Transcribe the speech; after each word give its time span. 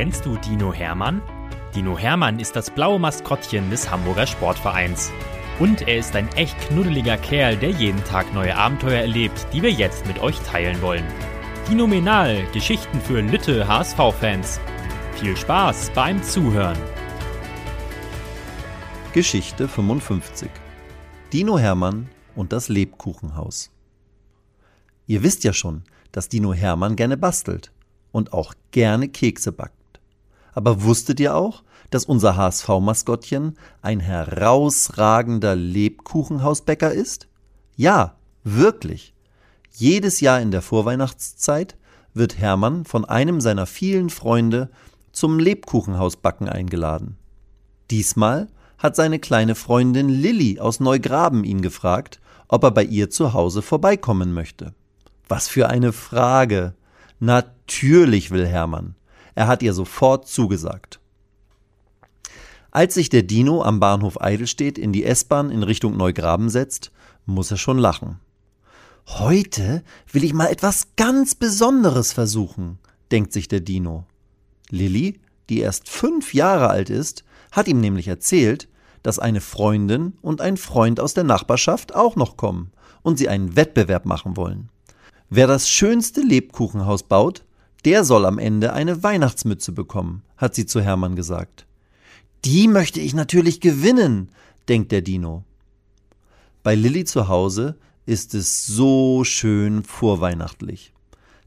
Kennst 0.00 0.24
du 0.24 0.38
Dino 0.38 0.72
Hermann? 0.72 1.20
Dino 1.74 1.98
Hermann 1.98 2.38
ist 2.40 2.56
das 2.56 2.70
blaue 2.70 2.98
Maskottchen 2.98 3.68
des 3.68 3.90
Hamburger 3.90 4.26
Sportvereins. 4.26 5.12
Und 5.58 5.86
er 5.86 5.98
ist 5.98 6.16
ein 6.16 6.26
echt 6.36 6.58
knuddeliger 6.58 7.18
Kerl, 7.18 7.58
der 7.58 7.68
jeden 7.68 8.02
Tag 8.04 8.32
neue 8.32 8.56
Abenteuer 8.56 9.02
erlebt, 9.02 9.46
die 9.52 9.60
wir 9.60 9.70
jetzt 9.70 10.06
mit 10.06 10.18
euch 10.20 10.38
teilen 10.40 10.80
wollen. 10.80 11.04
Phänomenal, 11.66 12.46
Geschichten 12.54 12.98
für 12.98 13.20
Lütte 13.20 13.68
HSV-Fans. 13.68 14.58
Viel 15.16 15.36
Spaß 15.36 15.90
beim 15.94 16.22
Zuhören. 16.22 16.78
Geschichte 19.12 19.68
55 19.68 20.50
Dino 21.30 21.58
Hermann 21.58 22.08
und 22.34 22.54
das 22.54 22.70
Lebkuchenhaus. 22.70 23.70
Ihr 25.06 25.22
wisst 25.22 25.44
ja 25.44 25.52
schon, 25.52 25.82
dass 26.10 26.30
Dino 26.30 26.54
Hermann 26.54 26.96
gerne 26.96 27.18
bastelt 27.18 27.70
und 28.12 28.32
auch 28.32 28.54
gerne 28.70 29.10
Kekse 29.10 29.52
backt. 29.52 29.79
Aber 30.52 30.82
wusstet 30.82 31.20
ihr 31.20 31.34
auch, 31.34 31.62
dass 31.90 32.04
unser 32.04 32.36
HSV-Maskottchen 32.36 33.56
ein 33.82 34.00
herausragender 34.00 35.56
Lebkuchenhausbäcker 35.56 36.92
ist? 36.92 37.28
Ja, 37.76 38.16
wirklich. 38.44 39.14
Jedes 39.72 40.20
Jahr 40.20 40.40
in 40.40 40.50
der 40.50 40.62
Vorweihnachtszeit 40.62 41.76
wird 42.14 42.38
Hermann 42.38 42.84
von 42.84 43.04
einem 43.04 43.40
seiner 43.40 43.66
vielen 43.66 44.10
Freunde 44.10 44.70
zum 45.12 45.38
Lebkuchenhausbacken 45.38 46.48
eingeladen. 46.48 47.16
Diesmal 47.90 48.48
hat 48.78 48.96
seine 48.96 49.18
kleine 49.18 49.54
Freundin 49.54 50.08
Lilly 50.08 50.58
aus 50.58 50.80
Neugraben 50.80 51.44
ihn 51.44 51.60
gefragt, 51.60 52.20
ob 52.48 52.64
er 52.64 52.70
bei 52.70 52.84
ihr 52.84 53.10
zu 53.10 53.32
Hause 53.32 53.62
vorbeikommen 53.62 54.32
möchte. 54.32 54.74
Was 55.28 55.48
für 55.48 55.68
eine 55.68 55.92
Frage. 55.92 56.74
Natürlich 57.20 58.30
will 58.30 58.46
Hermann. 58.46 58.94
Er 59.34 59.46
hat 59.46 59.62
ihr 59.62 59.72
sofort 59.72 60.26
zugesagt. 60.28 61.00
Als 62.70 62.94
sich 62.94 63.08
der 63.08 63.22
Dino 63.22 63.62
am 63.62 63.80
Bahnhof 63.80 64.20
Eidelstedt 64.20 64.78
in 64.78 64.92
die 64.92 65.04
S-Bahn 65.04 65.50
in 65.50 65.62
Richtung 65.62 65.96
Neugraben 65.96 66.50
setzt, 66.50 66.92
muss 67.26 67.50
er 67.50 67.56
schon 67.56 67.78
lachen. 67.78 68.20
Heute 69.06 69.82
will 70.12 70.22
ich 70.22 70.32
mal 70.32 70.46
etwas 70.46 70.88
ganz 70.96 71.34
Besonderes 71.34 72.12
versuchen, 72.12 72.78
denkt 73.10 73.32
sich 73.32 73.48
der 73.48 73.60
Dino. 73.60 74.04
Lilly, 74.70 75.18
die 75.48 75.60
erst 75.60 75.88
fünf 75.88 76.32
Jahre 76.32 76.68
alt 76.68 76.90
ist, 76.90 77.24
hat 77.50 77.66
ihm 77.66 77.80
nämlich 77.80 78.06
erzählt, 78.06 78.68
dass 79.02 79.18
eine 79.18 79.40
Freundin 79.40 80.12
und 80.22 80.40
ein 80.40 80.56
Freund 80.56 81.00
aus 81.00 81.14
der 81.14 81.24
Nachbarschaft 81.24 81.94
auch 81.94 82.14
noch 82.14 82.36
kommen 82.36 82.70
und 83.02 83.18
sie 83.18 83.28
einen 83.28 83.56
Wettbewerb 83.56 84.04
machen 84.04 84.36
wollen. 84.36 84.68
Wer 85.28 85.46
das 85.46 85.68
schönste 85.68 86.20
Lebkuchenhaus 86.20 87.02
baut, 87.02 87.44
der 87.82 88.04
soll 88.04 88.26
am 88.26 88.38
Ende 88.38 88.72
eine 88.72 89.02
Weihnachtsmütze 89.02 89.72
bekommen, 89.72 90.22
hat 90.36 90.54
sie 90.54 90.66
zu 90.66 90.80
Hermann 90.80 91.16
gesagt. 91.16 91.66
Die 92.44 92.68
möchte 92.68 93.00
ich 93.00 93.14
natürlich 93.14 93.60
gewinnen, 93.60 94.30
denkt 94.68 94.92
der 94.92 95.02
Dino. 95.02 95.44
Bei 96.62 96.74
Lilly 96.74 97.04
zu 97.04 97.28
Hause 97.28 97.76
ist 98.06 98.34
es 98.34 98.66
so 98.66 99.24
schön 99.24 99.84
vorweihnachtlich. 99.84 100.92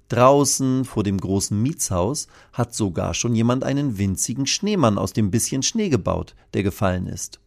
Draußen 0.10 0.86
vor 0.86 1.04
dem 1.04 1.20
großen 1.20 1.60
Mietshaus 1.60 2.28
hat 2.52 2.76
sogar 2.76 3.14
schon 3.14 3.34
jemand 3.34 3.64
einen 3.64 3.98
winzigen 3.98 4.46
Schneemann 4.46 4.98
aus 4.98 5.14
dem 5.14 5.32
bisschen 5.32 5.64
Schnee 5.64 5.90
gebaut, 5.90 6.36
der 6.54 6.62
gefallen 6.62 7.08
ist. 7.08 7.40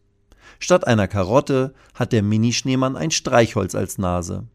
Statt 0.59 0.87
einer 0.87 1.07
Karotte 1.07 1.73
hat 1.93 2.11
der 2.13 2.23
Minischneemann 2.23 2.95
ein 2.95 3.11
Streichholz 3.11 3.75
als 3.75 3.97
Nase. 3.97 4.45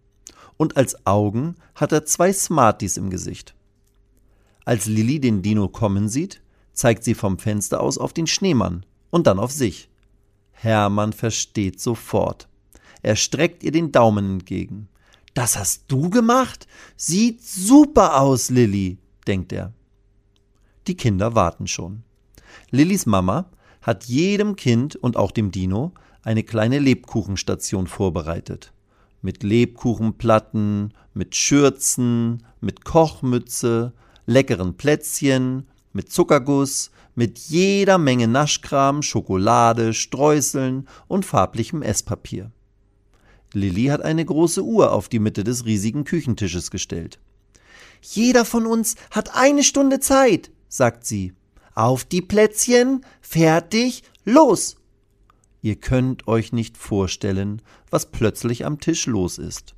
Und 0.57 0.77
als 0.77 1.07
Augen 1.07 1.55
hat 1.75 1.93
er 1.93 2.05
zwei 2.05 2.33
Smarties 2.33 2.97
im 2.97 3.09
Gesicht. 3.09 3.55
Als 4.65 4.87
Lilly 4.87 5.21
den 5.21 5.43
Dino 5.43 5.69
kommen 5.69 6.09
sieht, 6.09 6.41
zeigt 6.73 7.05
sie 7.05 7.15
vom 7.15 7.39
Fenster 7.39 7.81
aus 7.81 7.99
auf 7.99 8.13
den 8.13 8.27
Schneemann 8.27 8.87
und 9.11 9.27
dann 9.27 9.39
auf 9.39 9.53
sich. 9.53 9.89
Hermann 10.53 11.13
versteht 11.13 11.81
sofort. 11.81 12.49
Er 13.03 13.17
streckt 13.17 13.65
ihr 13.65 13.73
den 13.73 13.91
Daumen 13.91 14.35
entgegen. 14.35 14.89
Das 15.35 15.59
hast 15.59 15.85
du 15.89 16.11
gemacht? 16.11 16.67
Sieht 16.97 17.43
super 17.43 18.21
aus, 18.21 18.51
Lilly, 18.51 18.99
denkt 19.27 19.53
er. 19.53 19.73
Die 20.87 20.97
Kinder 20.97 21.35
warten 21.35 21.67
schon. 21.67 22.05
Lillys 22.71 23.07
Mama 23.07 23.51
hat 23.81 24.05
jedem 24.05 24.57
Kind 24.57 24.95
und 24.97 25.17
auch 25.17 25.33
dem 25.33 25.51
Dino 25.51 25.93
eine 26.23 26.45
kleine 26.45 26.79
Lebkuchenstation 26.79 27.87
vorbereitet. 27.87 28.73
Mit 29.23 29.43
Lebkuchenplatten, 29.43 30.95
mit 31.15 31.35
Schürzen, 31.35 32.45
mit 32.61 32.85
Kochmütze, 32.85 33.93
leckeren 34.27 34.77
Plätzchen, 34.77 35.69
mit 35.93 36.11
Zuckerguss, 36.11 36.91
mit 37.15 37.39
jeder 37.39 37.99
Menge 37.99 38.29
Naschkram, 38.29 39.03
Schokolade, 39.03 39.93
Streuseln 39.93 40.89
und 41.09 41.27
farblichem 41.27 41.83
Esspapier. 41.83 42.51
Lilly 43.53 43.87
hat 43.87 44.03
eine 44.03 44.25
große 44.25 44.63
Uhr 44.63 44.93
auf 44.93 45.09
die 45.09 45.19
Mitte 45.19 45.45
des 45.45 45.67
riesigen 45.67 46.05
Küchentisches 46.05 46.71
gestellt. 46.71 47.19
Jeder 48.01 48.45
von 48.45 48.67
uns 48.67 48.97
hat 49.11 49.37
eine 49.37 49.63
Stunde 49.63 50.01
Zeit, 50.01 50.51
sagt 50.69 51.07
sie. 51.07 51.35
Auf 51.75 52.05
die 52.05 52.23
Plätzchen, 52.23 53.05
fertig, 53.21 54.03
los! 54.25 54.77
Ihr 55.63 55.77
könnt 55.77 56.27
euch 56.27 56.53
nicht 56.53 56.77
vorstellen, 56.77 57.63
was 57.91 58.11
plötzlich 58.11 58.67
am 58.67 58.81
Tisch 58.81 59.07
los 59.07 59.39
ist. 59.39 59.75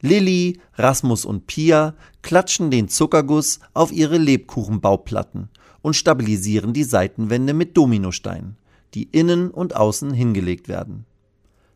Lilly, 0.00 0.60
Rasmus 0.74 1.24
und 1.24 1.46
Pia 1.46 1.94
klatschen 2.22 2.70
den 2.70 2.88
Zuckerguss 2.88 3.60
auf 3.72 3.92
ihre 3.92 4.18
Lebkuchenbauplatten 4.18 5.48
und 5.82 5.94
stabilisieren 5.94 6.72
die 6.72 6.84
Seitenwände 6.84 7.54
mit 7.54 7.76
Dominosteinen, 7.76 8.56
die 8.94 9.04
innen 9.04 9.50
und 9.50 9.74
außen 9.76 10.12
hingelegt 10.12 10.68
werden. 10.68 11.06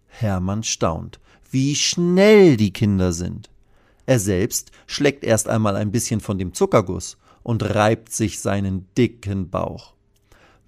Hermann 0.09 0.65
staunt, 0.65 1.21
wie 1.51 1.75
schnell 1.75 2.57
die 2.57 2.73
Kinder 2.73 3.13
sind. 3.13 3.51
Er 4.07 4.19
selbst 4.19 4.73
schlägt 4.87 5.25
erst 5.25 5.49
einmal 5.49 5.77
ein 5.77 5.93
bisschen 5.93 6.21
von 6.21 6.39
dem 6.39 6.53
Zuckerguss 6.53 7.17
und 7.43 7.63
reibt 7.63 8.13
sich 8.13 8.41
seinen 8.41 8.87
dicken 8.99 9.51
Bauch. 9.51 9.95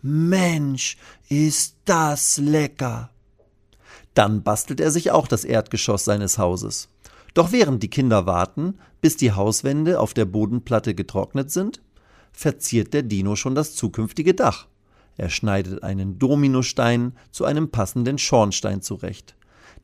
Mensch, 0.00 0.96
ist 1.28 1.76
das 1.84 2.38
lecker! 2.38 3.10
Dann 4.14 4.42
bastelt 4.42 4.80
er 4.80 4.90
sich 4.90 5.10
auch 5.10 5.26
das 5.26 5.44
Erdgeschoss 5.44 6.04
seines 6.04 6.38
Hauses. 6.38 6.88
Doch 7.34 7.52
während 7.52 7.82
die 7.82 7.90
Kinder 7.90 8.26
warten, 8.26 8.78
bis 9.00 9.16
die 9.16 9.32
Hauswände 9.32 10.00
auf 10.00 10.14
der 10.14 10.26
Bodenplatte 10.26 10.94
getrocknet 10.94 11.50
sind, 11.50 11.80
verziert 12.32 12.94
der 12.94 13.02
Dino 13.02 13.36
schon 13.36 13.54
das 13.54 13.74
zukünftige 13.74 14.34
Dach. 14.34 14.66
Er 15.16 15.28
schneidet 15.28 15.82
einen 15.82 16.18
Dominostein 16.18 17.12
zu 17.30 17.44
einem 17.44 17.70
passenden 17.70 18.18
Schornstein 18.18 18.82
zurecht. 18.82 19.34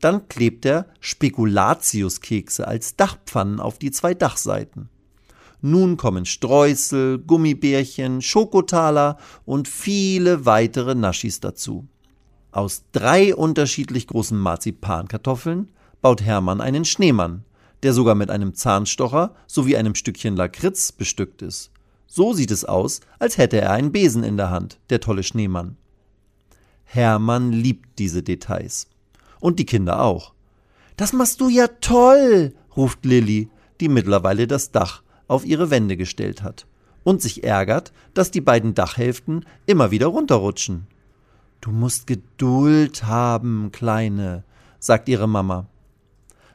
Dann 0.01 0.29
klebt 0.29 0.65
er 0.65 0.87
Spekulatiuskekse 1.01 2.67
als 2.67 2.97
Dachpfannen 2.97 3.61
auf 3.61 3.79
die 3.79 3.91
zwei 3.91 4.15
Dachseiten. 4.15 4.89
Nun 5.61 5.97
kommen 5.97 6.25
Streusel, 6.25 7.19
Gummibärchen, 7.19 8.23
Schokotaler 8.23 9.19
und 9.45 9.67
viele 9.67 10.47
weitere 10.47 10.95
Naschis 10.95 11.41
dazu. 11.41 11.89
Aus 12.53 12.85
drei 12.93 13.35
unterschiedlich 13.35 14.07
großen 14.07 14.39
Marzipankartoffeln 14.39 15.71
baut 16.01 16.23
Hermann 16.23 16.61
einen 16.61 16.85
Schneemann, 16.85 17.45
der 17.83 17.93
sogar 17.93 18.15
mit 18.15 18.31
einem 18.31 18.55
Zahnstocher 18.55 19.35
sowie 19.47 19.77
einem 19.77 19.95
Stückchen 19.95 20.37
Lakritz 20.37 20.93
bestückt 20.93 21.43
ist. 21.43 21.71
So 22.07 22.33
sieht 22.33 22.51
es 22.51 22.65
aus, 22.65 23.01
als 23.19 23.39
hätte 23.39 23.61
er 23.61 23.73
einen 23.73 23.93
Besen 23.93 24.25
in 24.25 24.37
der 24.37 24.51
Hand, 24.51 24.79
der 24.91 25.01
tolle 25.01 25.23
Schneemann. 25.23 25.77
Hermann 26.85 27.53
liebt 27.53 27.99
diese 27.99 28.23
Details. 28.23 28.89
Und 29.41 29.59
die 29.59 29.67
Kinder 29.67 30.03
auch. 30.03 30.33
Das 30.97 31.13
machst 31.13 31.41
du 31.41 31.49
ja 31.49 31.69
toll, 31.81 32.55
ruft 32.77 33.05
Lilly, 33.05 33.51
die 33.81 33.89
mittlerweile 33.89 34.47
das 34.47 34.73
Dach 34.73 35.03
auf 35.29 35.45
ihre 35.45 35.71
Wände 35.71 35.97
gestellt 35.97 36.43
hat 36.43 36.67
und 37.05 37.23
sich 37.23 37.45
ärgert, 37.45 37.93
dass 38.15 38.31
die 38.31 38.41
beiden 38.41 38.75
Dachhälften 38.75 39.45
immer 39.67 39.91
wieder 39.91 40.07
runterrutschen. 40.07 40.87
Du 41.61 41.71
musst 41.71 42.07
Geduld 42.07 43.05
haben, 43.05 43.71
Kleine, 43.73 44.45
sagt 44.79 45.09
ihre 45.09 45.29
Mama. 45.29 45.67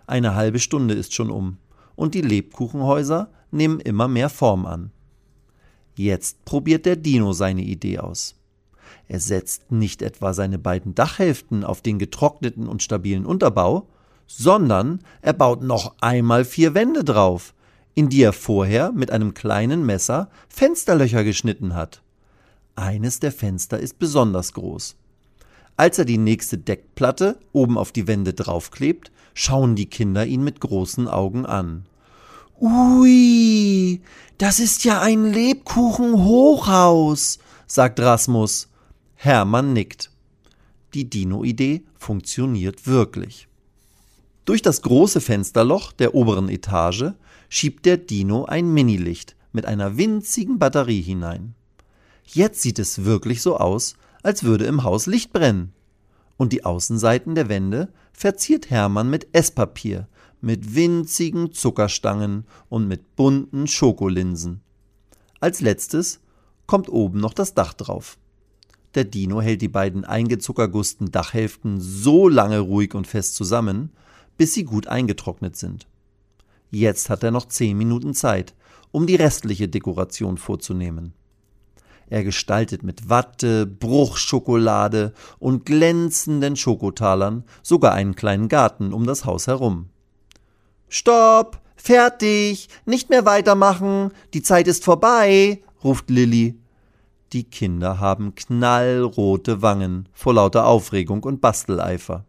Eine 0.06 0.36
halbe 0.36 0.60
Stunde 0.60 0.94
ist 0.94 1.14
schon 1.14 1.30
um, 1.30 1.58
und 1.96 2.14
die 2.14 2.22
Lebkuchenhäuser 2.22 3.30
nehmen 3.52 3.80
immer 3.80 4.08
mehr 4.08 4.30
Form 4.30 4.66
an. 4.66 4.92
Jetzt 5.96 6.44
probiert 6.46 6.86
der 6.86 6.96
Dino 6.96 7.34
seine 7.34 7.62
Idee 7.62 8.00
aus. 8.00 8.36
Er 9.08 9.20
setzt 9.20 9.72
nicht 9.72 10.02
etwa 10.02 10.34
seine 10.34 10.58
beiden 10.58 10.96
Dachhälften 10.96 11.64
auf 11.64 11.82
den 11.82 12.00
getrockneten 12.00 12.68
und 12.68 12.82
stabilen 12.82 13.26
Unterbau, 13.26 13.88
sondern 14.28 15.02
er 15.22 15.34
baut 15.34 15.62
noch 15.62 15.96
einmal 16.02 16.46
vier 16.46 16.74
Wände 16.74 17.04
drauf, 17.04 17.54
in 17.94 18.10
die 18.10 18.24
er 18.24 18.34
vorher 18.34 18.92
mit 18.92 19.12
einem 19.12 19.34
kleinen 19.34 19.86
Messer 19.86 20.30
Fensterlöcher 20.50 21.24
geschnitten 21.24 21.76
hat. 21.76 22.02
Eines 22.76 23.20
der 23.20 23.32
Fenster 23.32 23.80
ist 23.80 24.00
besonders 24.00 24.54
groß. 24.54 24.96
Als 25.76 25.98
er 25.98 26.06
die 26.06 26.20
nächste 26.20 26.58
Deckplatte 26.58 27.38
oben 27.52 27.78
auf 27.78 27.92
die 27.92 28.08
Wände 28.08 28.34
draufklebt, 28.34 29.12
schauen 29.34 29.76
die 29.76 29.88
Kinder 29.88 30.26
ihn 30.26 30.44
mit 30.44 30.60
großen 30.60 31.08
Augen 31.08 31.46
an. 31.46 31.86
Ui, 32.60 34.02
Das 34.38 34.60
ist 34.60 34.84
ja 34.84 35.02
ein 35.02 35.32
Lebkuchenhochhaus, 35.34 37.40
sagt 37.66 38.00
Rasmus. 38.00 38.70
Hermann 39.16 39.74
nickt. 39.74 40.12
Die 40.94 41.10
Dino-Idee 41.10 41.82
funktioniert 41.98 42.86
wirklich. 42.86 43.48
Durch 44.46 44.62
das 44.62 44.82
große 44.82 45.22
Fensterloch 45.22 45.94
der 45.94 46.14
oberen 46.14 46.50
Etage 46.50 47.14
schiebt 47.50 47.86
der 47.86 47.98
Dino 47.98 48.46
ein 48.46 48.72
Minilicht 48.74 49.36
mit 49.54 49.66
einer 49.66 49.98
winzigen 49.98 50.60
Batterie 50.60 51.02
hinein. 51.02 51.56
Jetzt 52.26 52.62
sieht 52.62 52.80
es 52.80 53.06
wirklich 53.06 53.42
so 53.42 53.58
aus, 53.58 53.96
als 54.24 54.44
würde 54.44 54.66
im 54.66 54.84
Haus 54.84 55.06
Licht 55.06 55.32
brennen. 55.32 55.74
Und 56.38 56.52
die 56.52 56.66
Außenseiten 56.66 57.36
der 57.36 57.50
Wände 57.50 57.94
verziert 58.12 58.70
Hermann 58.70 59.10
mit 59.10 59.28
Esspapier, 59.34 60.08
mit 60.42 60.76
winzigen 60.76 61.52
Zuckerstangen 61.52 62.46
und 62.70 62.88
mit 62.88 63.16
bunten 63.16 63.68
Schokolinsen. 63.68 64.62
Als 65.40 65.62
letztes 65.62 66.22
kommt 66.66 66.90
oben 66.90 67.20
noch 67.20 67.34
das 67.34 67.54
Dach 67.54 67.74
drauf. 67.74 68.18
Der 68.96 69.04
Dino 69.04 69.42
hält 69.42 69.62
die 69.62 69.70
beiden 69.70 70.06
eingezuckergusten 70.06 71.12
Dachhälften 71.12 71.80
so 71.80 72.28
lange 72.28 72.60
ruhig 72.60 72.94
und 72.94 73.08
fest 73.08 73.36
zusammen, 73.36 73.92
bis 74.38 74.54
sie 74.54 74.64
gut 74.64 74.88
eingetrocknet 74.88 75.56
sind. 75.56 75.88
Jetzt 76.72 77.10
hat 77.10 77.24
er 77.24 77.32
noch 77.32 77.48
zehn 77.48 77.78
Minuten 77.78 78.14
Zeit, 78.14 78.56
um 78.92 79.08
die 79.08 79.16
restliche 79.16 79.68
Dekoration 79.68 80.38
vorzunehmen. 80.38 81.14
Er 82.14 82.24
gestaltet 82.24 82.84
mit 82.84 83.10
Watte, 83.10 83.66
Bruchschokolade 83.66 85.14
und 85.40 85.66
glänzenden 85.66 86.56
Schokotalern 86.56 87.44
sogar 87.64 87.94
einen 87.94 88.14
kleinen 88.14 88.50
Garten 88.50 88.94
um 88.94 89.08
das 89.08 89.26
Haus 89.26 89.48
herum. 89.48 89.90
Stopp! 90.88 91.60
Fertig! 91.76 92.70
Nicht 92.86 93.10
mehr 93.10 93.26
weitermachen! 93.26 94.12
Die 94.36 94.44
Zeit 94.44 94.68
ist 94.68 94.84
vorbei! 94.84 95.64
ruft 95.84 96.12
Lilly. 96.12 96.56
Die 97.32 97.46
Kinder 97.46 98.00
haben 98.00 98.36
knallrote 98.36 99.64
Wangen 99.64 100.08
vor 100.14 100.36
lauter 100.36 100.68
Aufregung 100.68 101.24
und 101.24 101.42
Basteleifer. 101.42 102.26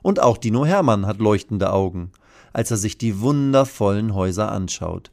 Und 0.00 0.22
auch 0.22 0.38
Dino 0.38 0.64
Hermann 0.64 1.06
hat 1.06 1.18
leuchtende 1.18 1.72
Augen, 1.72 2.12
als 2.52 2.70
er 2.70 2.76
sich 2.76 2.98
die 2.98 3.18
wundervollen 3.18 4.14
Häuser 4.14 4.52
anschaut. 4.52 5.10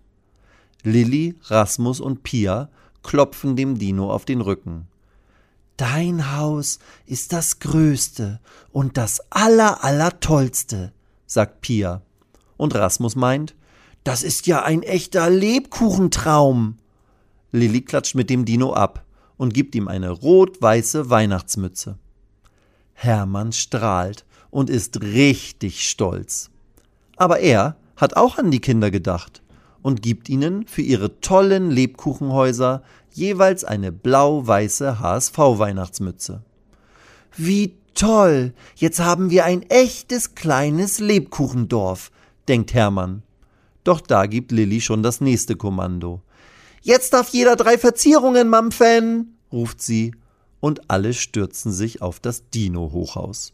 Lilly, 0.84 1.34
Rasmus 1.46 2.00
und 2.00 2.22
Pia 2.22 2.70
klopfen 3.04 3.56
dem 3.56 3.78
Dino 3.78 4.12
auf 4.12 4.26
den 4.26 4.42
Rücken. 4.42 4.88
Dein 5.78 6.38
Haus 6.38 6.80
ist 7.06 7.34
das 7.34 7.60
größte 7.60 8.40
und 8.72 8.98
das 8.98 9.22
aller 9.32 9.84
aller 9.84 10.20
tollste, 10.20 10.94
sagt 11.26 11.62
Pia. 11.62 12.02
Und 12.58 12.76
Rasmus 12.76 13.16
meint, 13.16 13.56
das 14.04 14.24
ist 14.24 14.48
ja 14.48 14.64
ein 14.64 14.84
echter 14.84 15.30
Lebkuchentraum. 15.30 16.78
Lilly 17.52 17.82
klatscht 17.82 18.16
mit 18.16 18.30
dem 18.30 18.46
Dino 18.46 18.74
ab 18.74 19.06
und 19.38 19.54
gibt 19.54 19.74
ihm 19.76 19.88
eine 19.88 20.12
rot-weiße 20.12 21.10
Weihnachtsmütze. 21.10 21.98
Hermann 22.94 23.52
strahlt 23.52 24.26
und 24.52 24.70
ist 24.70 25.02
richtig 25.02 25.90
stolz. 25.90 26.52
Aber 27.16 27.40
er 27.40 27.76
hat 27.96 28.16
auch 28.16 28.38
an 28.38 28.52
die 28.52 28.62
Kinder 28.62 28.92
gedacht 28.92 29.42
und 29.82 30.02
gibt 30.02 30.30
ihnen 30.30 30.68
für 30.68 30.82
ihre 30.82 31.20
tollen 31.22 31.72
Lebkuchenhäuser 31.72 32.84
jeweils 33.14 33.64
eine 33.64 33.92
blau-weiße 33.92 35.00
HSV-Weihnachtsmütze. 35.00 36.42
Wie 37.36 37.76
toll! 37.94 38.54
Jetzt 38.76 39.00
haben 39.00 39.30
wir 39.30 39.46
ein 39.46 39.64
echtes 39.70 40.36
kleines 40.36 41.00
Lebkuchendorf, 41.00 42.12
denkt 42.48 42.74
Hermann. 42.74 43.24
Doch 43.84 44.02
da 44.02 44.26
gibt 44.26 44.52
Lilly 44.52 44.82
schon 44.82 45.04
das 45.04 45.22
nächste 45.22 45.56
Kommando. 45.56 46.22
Jetzt 46.82 47.14
darf 47.14 47.30
jeder 47.30 47.56
drei 47.56 47.78
Verzierungen 47.78 48.50
mampfen, 48.50 49.38
ruft 49.52 49.82
sie, 49.82 50.14
und 50.60 50.90
alle 50.90 51.14
stürzen 51.14 51.72
sich 51.72 52.02
auf 52.02 52.20
das 52.20 52.50
Dino-Hochhaus. 52.50 53.54